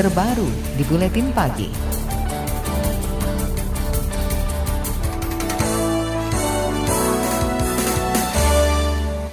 terbaru 0.00 0.48
di 0.80 0.82
Buletin 0.88 1.28
Pagi. 1.28 1.68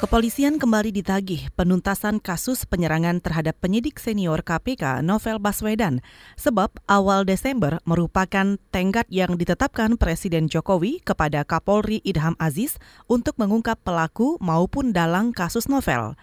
Kepolisian 0.03 0.59
kembali 0.59 0.91
ditagih 0.91 1.47
penuntasan 1.55 2.19
kasus 2.19 2.67
penyerangan 2.67 3.23
terhadap 3.23 3.55
penyidik 3.63 3.95
senior 3.95 4.43
KPK 4.43 4.99
Novel 5.07 5.39
Baswedan 5.39 6.03
sebab 6.35 6.75
awal 6.91 7.23
Desember 7.23 7.79
merupakan 7.87 8.59
tenggat 8.67 9.07
yang 9.07 9.39
ditetapkan 9.39 9.95
Presiden 9.95 10.51
Jokowi 10.51 10.99
kepada 10.99 11.47
Kapolri 11.47 12.03
Idham 12.03 12.35
Aziz 12.43 12.75
untuk 13.07 13.39
mengungkap 13.39 13.79
pelaku 13.87 14.35
maupun 14.43 14.91
dalang 14.91 15.31
kasus 15.31 15.71
Novel. 15.71 16.19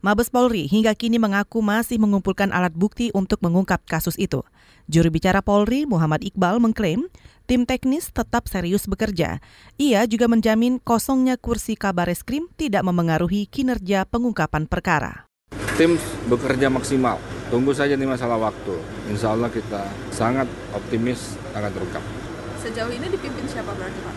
Mabes 0.00 0.32
Polri 0.32 0.64
hingga 0.64 0.96
kini 0.96 1.20
mengaku 1.20 1.60
masih 1.60 2.00
mengumpulkan 2.00 2.56
alat 2.56 2.72
bukti 2.72 3.12
untuk 3.12 3.44
mengungkap 3.44 3.84
kasus 3.84 4.16
itu. 4.16 4.40
Juru 4.88 5.12
bicara 5.12 5.44
Polri 5.44 5.84
Muhammad 5.84 6.24
Iqbal 6.24 6.56
mengklaim 6.56 7.12
tim 7.44 7.68
teknis 7.68 8.08
tetap 8.08 8.48
serius 8.48 8.88
bekerja. 8.88 9.44
Ia 9.76 10.00
juga 10.08 10.24
menjamin 10.24 10.80
kosongnya 10.80 11.36
kursi 11.36 11.76
kabar 11.76 12.08
eskrim 12.08 12.48
tidak 12.56 12.80
memengaruhi 12.80 13.44
kinerja 13.44 14.08
pengungkapan 14.08 14.64
perkara. 14.64 15.28
Tim 15.76 16.00
bekerja 16.32 16.72
maksimal. 16.72 17.20
Tunggu 17.52 17.76
saja 17.76 17.92
nih 17.92 18.08
masalah 18.08 18.40
waktu. 18.40 18.80
Insya 19.12 19.36
Allah 19.36 19.52
kita 19.52 19.84
sangat 20.16 20.48
optimis 20.72 21.36
akan 21.52 21.68
terungkap. 21.76 22.04
Sejauh 22.64 22.88
ini 22.88 23.04
dipimpin 23.04 23.44
siapa 23.52 23.76
berarti 23.76 24.00
Pak? 24.00 24.16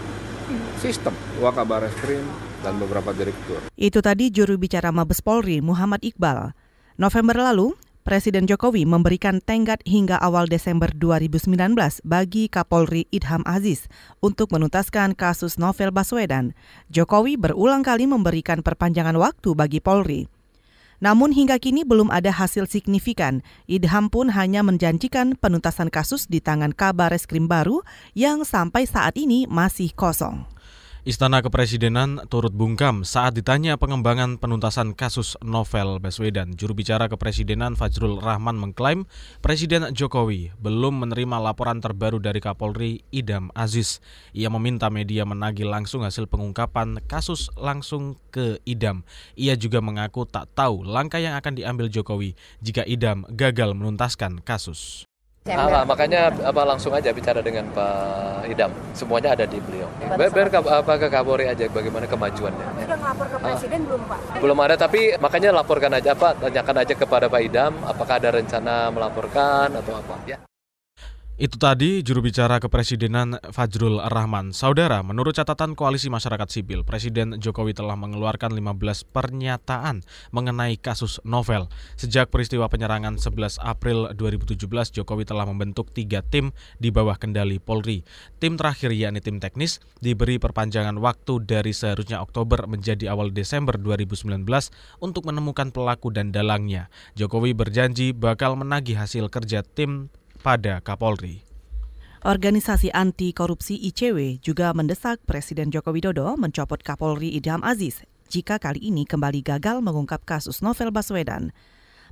Sistem, 0.80 1.12
Wakabar 1.44 1.84
Eskrim, 1.84 2.24
dan 2.64 2.80
beberapa 2.80 3.12
direktur. 3.12 3.60
Itu 3.76 4.00
tadi 4.00 4.32
juru 4.32 4.56
bicara 4.56 4.90
Mabes 4.96 5.20
Polri 5.20 5.60
Muhammad 5.60 6.00
Iqbal. 6.02 6.56
November 6.96 7.36
lalu, 7.36 7.76
Presiden 8.04 8.44
Jokowi 8.44 8.84
memberikan 8.84 9.40
tenggat 9.40 9.80
hingga 9.88 10.20
awal 10.20 10.52
Desember 10.52 10.92
2019 10.92 11.48
bagi 12.04 12.52
Kapolri 12.52 13.08
Idham 13.16 13.40
Aziz 13.48 13.88
untuk 14.20 14.52
menuntaskan 14.52 15.16
kasus 15.16 15.56
Novel 15.56 15.96
Baswedan. 15.96 16.52
Jokowi 16.92 17.40
berulang 17.40 17.80
kali 17.80 18.04
memberikan 18.04 18.60
perpanjangan 18.60 19.16
waktu 19.16 19.56
bagi 19.56 19.80
Polri. 19.80 20.28
Namun 21.00 21.32
hingga 21.32 21.56
kini 21.64 21.88
belum 21.88 22.12
ada 22.12 22.32
hasil 22.32 22.68
signifikan. 22.68 23.40
Idham 23.72 24.12
pun 24.12 24.36
hanya 24.36 24.68
menjanjikan 24.68 25.40
penuntasan 25.40 25.88
kasus 25.88 26.28
di 26.28 26.44
tangan 26.44 26.76
kabar 26.76 27.08
reskrim 27.08 27.48
baru 27.48 27.88
yang 28.20 28.44
sampai 28.44 28.84
saat 28.84 29.16
ini 29.16 29.48
masih 29.48 29.96
kosong. 29.96 30.53
Istana 31.04 31.44
Kepresidenan 31.44 32.32
turut 32.32 32.56
bungkam 32.56 33.04
saat 33.04 33.36
ditanya 33.36 33.76
pengembangan 33.76 34.40
penuntasan 34.40 34.96
kasus 34.96 35.36
novel 35.44 36.00
Baswedan. 36.00 36.56
Juru 36.56 36.80
bicara 36.80 37.12
Kepresidenan 37.12 37.76
Fajrul 37.76 38.24
Rahman 38.24 38.56
mengklaim 38.56 39.04
Presiden 39.44 39.92
Jokowi 39.92 40.56
belum 40.64 41.04
menerima 41.04 41.44
laporan 41.44 41.84
terbaru 41.84 42.24
dari 42.24 42.40
Kapolri 42.40 43.04
Idam 43.12 43.52
Aziz. 43.52 44.00
Ia 44.32 44.48
meminta 44.48 44.88
media 44.88 45.28
menagih 45.28 45.68
langsung 45.68 46.08
hasil 46.08 46.24
pengungkapan 46.32 47.04
kasus 47.04 47.52
langsung 47.60 48.16
ke 48.32 48.64
Idam. 48.64 49.04
Ia 49.36 49.60
juga 49.60 49.84
mengaku 49.84 50.24
tak 50.24 50.56
tahu 50.56 50.88
langkah 50.88 51.20
yang 51.20 51.36
akan 51.36 51.60
diambil 51.60 51.92
Jokowi 51.92 52.32
jika 52.64 52.88
Idam 52.88 53.28
gagal 53.28 53.76
menuntaskan 53.76 54.40
kasus. 54.40 55.04
Ah, 55.44 55.84
makanya 55.84 56.32
apa 56.32 56.64
langsung 56.64 56.96
aja 56.96 57.12
bicara 57.12 57.44
dengan 57.44 57.68
Pak 57.76 58.48
Idam. 58.48 58.72
Semuanya 58.96 59.36
ada 59.36 59.44
di 59.44 59.60
beliau. 59.60 59.92
Biar 60.16 60.48
apa 60.48 60.94
ke 60.96 61.12
Kapolri 61.12 61.52
aja 61.52 61.68
bagaimana 61.68 62.08
kemajuannya. 62.08 62.64
Sudah 62.80 62.96
melapor 62.96 63.28
ke 63.28 63.38
Presiden 63.44 63.80
ah. 63.84 63.88
belum 63.92 64.02
Pak? 64.08 64.20
Belum 64.40 64.58
ada 64.64 64.76
tapi 64.80 65.02
makanya 65.20 65.52
laporkan 65.52 65.92
aja 66.00 66.16
Pak, 66.16 66.48
tanyakan 66.48 66.88
aja 66.88 66.94
kepada 66.96 67.28
Pak 67.28 67.42
Idam 67.44 67.76
apakah 67.84 68.24
ada 68.24 68.32
rencana 68.32 68.88
melaporkan 68.88 69.68
atau 69.76 70.00
apa 70.00 70.16
ya. 70.24 70.40
Itu 71.34 71.58
tadi 71.58 72.06
juru 72.06 72.30
bicara 72.30 72.62
kepresidenan 72.62 73.42
Fajrul 73.50 73.98
Rahman. 74.06 74.54
Saudara, 74.54 75.02
menurut 75.02 75.34
catatan 75.34 75.74
Koalisi 75.74 76.06
Masyarakat 76.06 76.46
Sipil, 76.46 76.86
Presiden 76.86 77.42
Jokowi 77.42 77.74
telah 77.74 77.98
mengeluarkan 77.98 78.54
15 78.54 79.10
pernyataan 79.10 80.06
mengenai 80.30 80.78
kasus 80.78 81.18
novel. 81.26 81.74
Sejak 81.98 82.30
peristiwa 82.30 82.70
penyerangan 82.70 83.18
11 83.18 83.58
April 83.66 84.14
2017, 84.14 84.62
Jokowi 84.94 85.26
telah 85.26 85.50
membentuk 85.50 85.90
tiga 85.90 86.22
tim 86.22 86.54
di 86.78 86.94
bawah 86.94 87.18
kendali 87.18 87.58
Polri. 87.58 88.06
Tim 88.38 88.54
terakhir 88.54 88.94
yakni 88.94 89.18
tim 89.18 89.42
teknis 89.42 89.82
diberi 90.06 90.38
perpanjangan 90.38 91.02
waktu 91.02 91.50
dari 91.50 91.74
seharusnya 91.74 92.22
Oktober 92.22 92.70
menjadi 92.70 93.10
awal 93.10 93.34
Desember 93.34 93.74
2019 93.82 94.46
untuk 95.02 95.26
menemukan 95.26 95.74
pelaku 95.74 96.14
dan 96.14 96.30
dalangnya. 96.30 96.94
Jokowi 97.18 97.58
berjanji 97.58 98.14
bakal 98.14 98.54
menagih 98.54 99.02
hasil 99.02 99.34
kerja 99.34 99.66
tim 99.66 100.14
pada 100.44 100.84
Kapolri. 100.84 101.40
Organisasi 102.24 102.92
anti 102.92 103.32
korupsi 103.32 103.80
ICW 103.80 104.44
juga 104.44 104.76
mendesak 104.76 105.24
Presiden 105.24 105.72
Joko 105.72 105.96
Widodo 105.96 106.36
mencopot 106.36 106.84
Kapolri 106.84 107.32
Idham 107.32 107.64
Aziz 107.64 108.04
jika 108.28 108.60
kali 108.60 108.84
ini 108.84 109.08
kembali 109.08 109.40
gagal 109.40 109.80
mengungkap 109.80 110.28
kasus 110.28 110.60
Novel 110.60 110.92
Baswedan. 110.92 111.56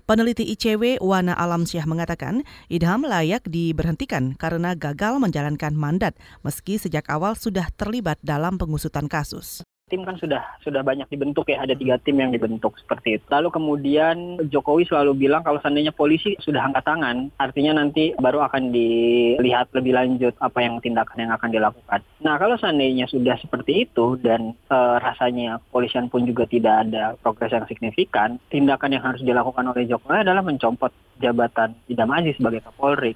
Peneliti 0.08 0.48
ICW 0.48 1.04
Wana 1.04 1.36
Alam 1.38 1.68
Syah 1.68 1.86
mengatakan 1.86 2.48
Idham 2.72 3.06
layak 3.06 3.46
diberhentikan 3.48 4.36
karena 4.40 4.74
gagal 4.76 5.20
menjalankan 5.20 5.76
mandat 5.76 6.18
meski 6.42 6.80
sejak 6.80 7.06
awal 7.12 7.38
sudah 7.38 7.70
terlibat 7.76 8.18
dalam 8.24 8.58
pengusutan 8.58 9.06
kasus 9.12 9.62
tim 9.92 10.08
kan 10.08 10.16
sudah 10.16 10.40
sudah 10.64 10.80
banyak 10.80 11.12
dibentuk 11.12 11.52
ya. 11.52 11.60
Ada 11.68 11.76
tiga 11.76 12.00
tim 12.00 12.16
yang 12.16 12.32
dibentuk 12.32 12.80
seperti 12.80 13.20
itu. 13.20 13.26
Lalu 13.28 13.52
kemudian 13.52 14.40
Jokowi 14.48 14.88
selalu 14.88 15.28
bilang 15.28 15.44
kalau 15.44 15.60
seandainya 15.60 15.92
polisi 15.92 16.40
sudah 16.40 16.64
angkat 16.64 16.88
tangan 16.88 17.28
artinya 17.36 17.84
nanti 17.84 18.16
baru 18.16 18.48
akan 18.48 18.72
dilihat 18.72 19.68
lebih 19.76 19.92
lanjut 19.92 20.34
apa 20.40 20.64
yang 20.64 20.80
tindakan 20.80 21.28
yang 21.28 21.32
akan 21.36 21.52
dilakukan. 21.52 22.00
Nah 22.24 22.40
kalau 22.40 22.56
seandainya 22.56 23.12
sudah 23.12 23.36
seperti 23.44 23.84
itu 23.92 24.16
dan 24.24 24.56
e, 24.72 24.78
rasanya 25.04 25.60
polisian 25.76 26.08
pun 26.08 26.24
juga 26.24 26.48
tidak 26.48 26.88
ada 26.88 27.20
progres 27.20 27.52
yang 27.52 27.68
signifikan 27.68 28.40
tindakan 28.48 28.96
yang 28.96 29.04
harus 29.04 29.20
dilakukan 29.20 29.68
oleh 29.68 29.84
Jokowi 29.84 30.24
adalah 30.24 30.40
mencopot 30.40 30.96
jabatan 31.20 31.76
Idam 31.92 32.10
Aziz 32.16 32.40
sebagai 32.40 32.64
Kapolri 32.64 33.14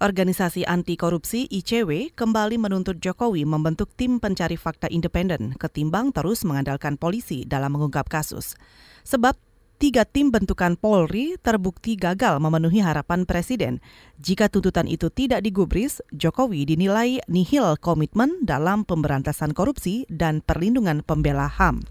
Organisasi 0.00 0.64
anti 0.64 0.96
korupsi 0.96 1.44
ICW 1.44 2.16
kembali 2.16 2.56
menuntut 2.56 3.04
Jokowi 3.04 3.44
membentuk 3.44 3.92
tim 4.00 4.16
pencari 4.16 4.56
fakta 4.56 4.88
independen 4.88 5.52
ketimbang 5.60 6.08
terus 6.08 6.40
mengandalkan 6.48 6.96
polisi 6.96 7.44
dalam 7.44 7.76
mengungkap 7.76 8.08
kasus. 8.08 8.56
Sebab 9.04 9.36
tiga 9.76 10.08
tim 10.08 10.32
bentukan 10.32 10.80
Polri 10.80 11.36
terbukti 11.44 12.00
gagal 12.00 12.40
memenuhi 12.40 12.80
harapan 12.80 13.28
Presiden. 13.28 13.84
Jika 14.16 14.48
tuntutan 14.48 14.88
itu 14.88 15.12
tidak 15.12 15.44
digubris, 15.44 16.00
Jokowi 16.16 16.64
dinilai 16.64 17.20
nihil 17.28 17.76
komitmen 17.76 18.40
dalam 18.40 18.88
pemberantasan 18.88 19.52
korupsi 19.52 20.08
dan 20.08 20.40
perlindungan 20.40 21.04
pembela 21.04 21.44
HAM. 21.44 21.84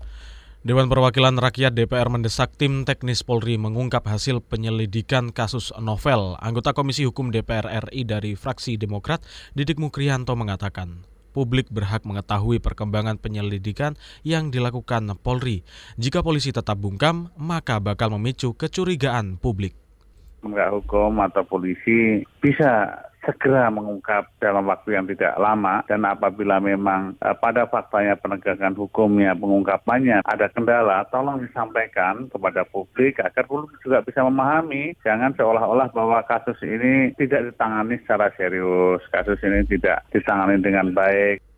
Dewan 0.59 0.92
Perwakilan 0.92 1.40
Rakyat 1.40 1.72
DPR 1.72 2.12
mendesak 2.12 2.52
tim 2.59 2.84
teknis 2.84 3.24
Polri 3.24 3.56
mengungkap 3.56 4.03
hasil 4.03 4.44
penyelidikan 4.44 5.31
kasus 5.31 5.72
novel. 5.80 6.36
Anggota 6.36 6.75
Komisi 6.75 7.08
Hukum 7.08 7.31
DPR 7.31 7.88
RI 7.88 8.03
dari 8.03 8.36
fraksi 8.36 8.75
Demokrat, 8.75 9.24
Didik 9.56 9.80
Mukrianto 9.80 10.36
mengatakan, 10.36 11.08
publik 11.31 11.72
berhak 11.72 12.03
mengetahui 12.03 12.59
perkembangan 12.59 13.16
penyelidikan 13.24 13.96
yang 14.28 14.52
dilakukan 14.52 15.16
Polri. 15.24 15.64
Jika 15.96 16.19
polisi 16.19 16.52
tetap 16.52 16.75
bungkam, 16.75 17.31
maka 17.40 17.80
bakal 17.80 18.12
memicu 18.19 18.52
kecurigaan 18.52 19.40
publik. 19.40 19.80
Penegak 20.44 20.75
hukum 20.75 21.24
atau 21.24 21.48
polisi 21.48 22.28
bisa 22.44 23.00
segera 23.25 23.68
mengungkap 23.74 24.30
dalam 24.40 24.68
waktu 24.68 24.96
yang 24.96 25.06
tidak 25.09 25.35
lama. 25.41 25.84
Dan 25.88 26.06
apabila 26.07 26.62
memang 26.62 27.18
uh, 27.19 27.35
pada 27.35 27.68
faktanya 27.68 28.16
penegakan 28.19 28.75
hukumnya 28.78 29.35
pengungkapannya 29.35 30.24
ada 30.24 30.47
kendala 30.52 31.03
tolong 31.12 31.44
disampaikan 31.44 32.31
kepada 32.31 32.63
publik 32.68 33.19
agar 33.19 33.44
publik 33.46 33.75
juga 33.84 34.06
bisa 34.06 34.24
memahami. 34.24 34.95
Jangan 35.04 35.36
seolah-olah 35.36 35.92
bahwa 35.92 36.24
kasus 36.27 36.60
ini 36.63 37.12
tidak 37.18 37.51
ditangani 37.51 38.00
secara 38.04 38.31
serius. 38.39 39.04
Kasus 39.12 39.39
ini 39.44 39.66
tidak 39.68 40.06
ditangani 40.13 40.62
dengan 40.62 40.94
baik 40.95 41.49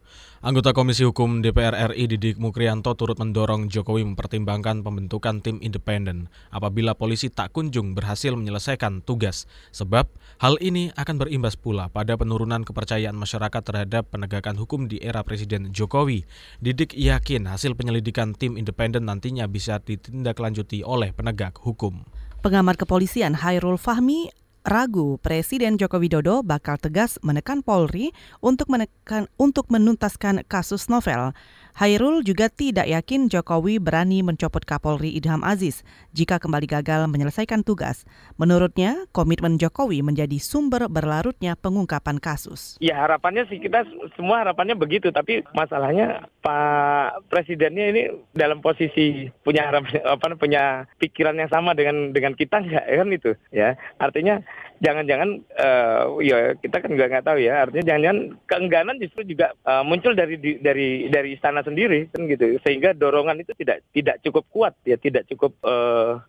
Anggota 0.42 0.74
Komisi 0.74 1.06
Hukum 1.06 1.46
DPR 1.46 1.94
RI 1.94 2.10
Didik 2.10 2.42
Mukrianto 2.42 2.98
turut 2.98 3.14
mendorong 3.22 3.70
Jokowi 3.70 4.02
mempertimbangkan 4.02 4.82
pembentukan 4.82 5.38
tim 5.38 5.62
independen 5.62 6.34
apabila 6.50 6.98
polisi 6.98 7.30
tak 7.30 7.54
kunjung 7.54 7.94
berhasil 7.94 8.34
menyelesaikan 8.34 9.06
tugas. 9.06 9.46
Sebab 9.70 10.10
hal 10.42 10.58
ini 10.58 10.90
akan 10.98 11.22
berimbas 11.22 11.54
pula 11.54 11.94
pada 11.94 12.18
penurunan 12.18 12.66
kepercayaan 12.66 13.14
masyarakat 13.14 13.62
terhadap 13.62 14.10
penegakan 14.10 14.58
hukum 14.58 14.90
di 14.90 14.98
era 14.98 15.22
Presiden 15.22 15.70
Jokowi. 15.78 16.26
Didik 16.58 16.98
yakin 16.98 17.46
hasil 17.46 17.78
penyelidikan 17.78 18.34
tim 18.34 18.58
independen 18.58 19.06
nantinya 19.06 19.46
bisa 19.46 19.78
ditindaklanjuti 19.78 20.82
oleh 20.82 21.14
penegak 21.14 21.62
hukum. 21.62 22.02
Pengamat 22.42 22.82
kepolisian 22.82 23.38
Hairul 23.38 23.78
Fahmi 23.78 24.34
ragu 24.62 25.18
Presiden 25.22 25.78
Joko 25.78 25.98
Widodo 25.98 26.46
bakal 26.46 26.78
tegas 26.78 27.18
menekan 27.26 27.66
Polri 27.66 28.14
untuk 28.42 28.70
menekan 28.70 29.26
untuk 29.38 29.68
menuntaskan 29.74 30.46
kasus 30.46 30.90
novel. 30.90 31.34
Hairul 31.78 32.24
juga 32.28 32.52
tidak 32.52 32.88
yakin 32.88 33.32
Jokowi 33.32 33.80
berani 33.80 34.20
mencopot 34.22 34.64
Kapolri 34.68 35.16
Idham 35.16 35.44
Aziz 35.46 35.88
jika 36.12 36.38
kembali 36.38 36.68
gagal 36.68 37.08
menyelesaikan 37.08 37.64
tugas. 37.64 38.04
Menurutnya, 38.36 39.08
komitmen 39.16 39.56
Jokowi 39.56 40.04
menjadi 40.04 40.36
sumber 40.42 40.92
berlarutnya 40.92 41.56
pengungkapan 41.56 42.20
kasus. 42.20 42.76
Ya 42.84 43.00
harapannya 43.00 43.48
sih 43.48 43.64
kita 43.64 43.88
semua 44.20 44.44
harapannya 44.44 44.76
begitu, 44.76 45.14
tapi 45.16 45.46
masalahnya 45.56 46.28
Pak 46.44 47.32
Presidennya 47.32 47.86
ini 47.96 48.04
dalam 48.36 48.60
posisi 48.60 49.32
punya 49.46 49.72
harapan 49.72 50.04
apa 50.04 50.26
punya 50.36 50.64
pikiran 51.00 51.40
yang 51.40 51.48
sama 51.48 51.72
dengan 51.72 52.12
dengan 52.12 52.36
kita 52.36 52.60
nggak 52.60 52.86
kan 52.88 53.10
itu 53.10 53.32
ya. 53.56 53.80
Artinya 54.02 54.44
jangan-jangan 54.82 55.30
uh, 55.62 56.18
ya 56.26 56.58
kita 56.58 56.82
kan 56.82 56.90
nggak 56.98 57.10
nggak 57.14 57.26
tahu 57.26 57.38
ya 57.38 57.70
artinya 57.70 57.86
jangan-jangan 57.94 58.20
keengganan 58.50 58.98
justru 58.98 59.22
juga 59.30 59.54
uh, 59.70 59.86
muncul 59.86 60.18
dari 60.18 60.42
dari 60.58 61.06
dari 61.14 61.38
istana 61.38 61.61
sendiri 61.66 62.10
kan 62.12 62.28
gitu 62.28 62.58
sehingga 62.62 62.94
dorongan 62.94 63.42
itu 63.42 63.54
tidak 63.58 63.86
tidak 63.96 64.20
cukup 64.26 64.44
kuat 64.52 64.74
ya 64.86 64.98
tidak 64.98 65.26
cukup 65.30 65.54
uh, 65.66 66.22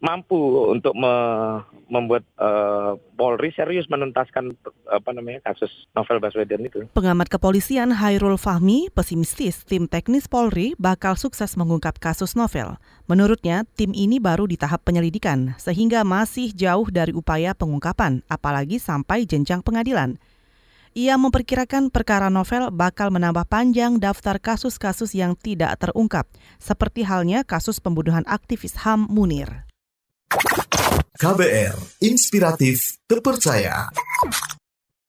mampu 0.00 0.72
untuk 0.72 0.96
me 0.96 1.12
membuat 1.92 2.24
uh, 2.40 2.96
Polri 3.20 3.52
serius 3.52 3.84
menuntaskan 3.92 4.56
apa 4.88 5.10
namanya 5.12 5.44
kasus 5.52 5.68
Novel 5.92 6.24
Baswedan 6.24 6.64
itu. 6.64 6.88
Pengamat 6.96 7.28
kepolisian 7.28 7.92
Hairul 7.92 8.40
Fahmi 8.40 8.88
pesimistis 8.88 9.60
tim 9.68 9.84
teknis 9.84 10.24
Polri 10.24 10.72
bakal 10.80 11.20
sukses 11.20 11.52
mengungkap 11.60 12.00
kasus 12.00 12.32
Novel. 12.32 12.80
Menurutnya, 13.04 13.68
tim 13.76 13.92
ini 13.92 14.16
baru 14.16 14.48
di 14.48 14.56
tahap 14.56 14.88
penyelidikan 14.88 15.52
sehingga 15.60 16.00
masih 16.00 16.56
jauh 16.56 16.88
dari 16.88 17.12
upaya 17.12 17.52
pengungkapan, 17.52 18.24
apalagi 18.30 18.80
sampai 18.80 19.28
jenjang 19.28 19.60
pengadilan. 19.60 20.16
Ia 20.90 21.14
memperkirakan 21.14 21.94
perkara 21.94 22.26
novel 22.34 22.74
bakal 22.74 23.14
menambah 23.14 23.46
panjang 23.46 24.02
daftar 24.02 24.42
kasus-kasus 24.42 25.14
yang 25.14 25.38
tidak 25.38 25.78
terungkap, 25.78 26.26
seperti 26.58 27.06
halnya 27.06 27.46
kasus 27.46 27.78
pembunuhan 27.78 28.26
aktivis 28.26 28.74
HAM 28.82 29.06
Munir. 29.06 29.70
KBR, 31.14 31.78
inspiratif, 32.02 32.98
terpercaya. 33.06 33.86